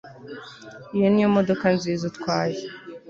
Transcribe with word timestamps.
Iyo 0.95 1.07
niyo 1.09 1.27
modoka 1.35 1.65
nziza 1.75 2.03
utwaye 2.11 2.59